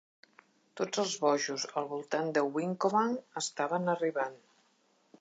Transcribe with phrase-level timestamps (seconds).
[0.79, 4.45] Tots els bojos al voltant de Wincobank estaven arribant.